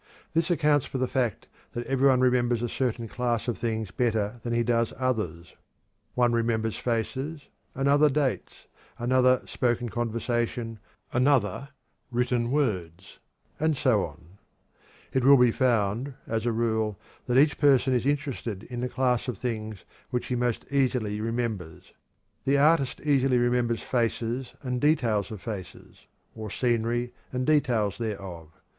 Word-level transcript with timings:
This 0.33 0.49
accounts 0.49 0.87
for 0.87 0.97
the 0.97 1.07
fact 1.07 1.45
that 1.73 1.85
every 1.85 2.07
one 2.07 2.21
remembers 2.21 2.63
a 2.63 2.67
certain 2.69 3.07
class 3.07 3.47
of 3.47 3.59
things 3.59 3.91
better 3.91 4.39
than 4.41 4.51
he 4.51 4.63
does 4.63 4.93
others. 4.97 5.53
One 6.15 6.33
remembers 6.33 6.75
faces, 6.79 7.43
another 7.75 8.09
dates, 8.09 8.65
another 8.97 9.43
spoken 9.45 9.89
conversation, 9.89 10.79
another 11.13 11.69
written 12.09 12.49
words, 12.49 13.19
and 13.59 13.77
so 13.77 14.03
on. 14.03 14.39
It 15.13 15.23
will 15.23 15.37
be 15.37 15.51
found, 15.51 16.15
as 16.25 16.47
a 16.47 16.51
rule, 16.51 16.97
that 17.27 17.37
each 17.37 17.59
person 17.59 17.93
is 17.93 18.07
interested 18.07 18.63
in 18.63 18.81
the 18.81 18.89
class 18.89 19.27
of 19.27 19.37
things 19.37 19.85
which 20.09 20.25
he 20.25 20.35
most 20.35 20.65
easily 20.71 21.21
remembers. 21.21 21.93
The 22.45 22.57
artist 22.57 23.01
easily 23.01 23.37
remembers 23.37 23.83
faces 23.83 24.55
and 24.63 24.81
details 24.81 25.29
of 25.29 25.41
faces, 25.43 26.07
or 26.33 26.49
scenery 26.49 27.13
and 27.31 27.45
details 27.45 27.99
thereof. 27.99 28.47